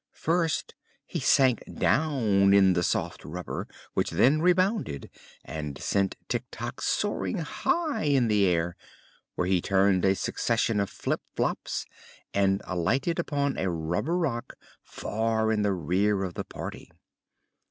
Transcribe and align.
First 0.17 0.73
he 1.05 1.19
sank 1.19 1.61
down 1.77 2.55
in 2.55 2.73
the 2.73 2.81
soft 2.81 3.23
rubber, 3.23 3.67
which 3.93 4.09
then 4.09 4.41
rebounded 4.41 5.11
and 5.45 5.77
sent 5.79 6.15
Tik 6.27 6.45
Tok 6.49 6.81
soaring 6.81 7.37
high 7.37 8.05
in 8.05 8.27
the 8.27 8.47
air, 8.47 8.75
where 9.35 9.45
he 9.45 9.61
turned 9.61 10.03
a 10.03 10.15
succession 10.15 10.79
of 10.79 10.89
flip 10.89 11.21
flops 11.35 11.85
and 12.33 12.63
alighted 12.65 13.19
upon 13.19 13.59
a 13.59 13.69
rubber 13.69 14.17
rock 14.17 14.55
far 14.81 15.51
in 15.51 15.61
the 15.61 15.71
rear 15.73 16.23
of 16.23 16.33
the 16.33 16.45
party. 16.45 16.89